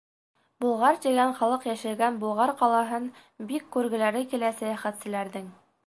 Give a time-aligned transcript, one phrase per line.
[0.63, 3.07] Болғар тигән халыҡ йәшәгән Болғар ҡалаһын
[3.53, 5.53] бик күргеләре килә сәйәхәтселәрҙең.